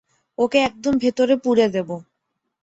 ওকে 0.37 0.57
একদম 0.61 0.93
ভেতরে 0.97 1.35
পুরে 1.37 1.65
দেবো। 1.69 1.95